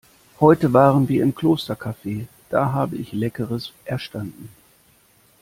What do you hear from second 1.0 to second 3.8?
wir im Klostercafe, da habe ich Leckeres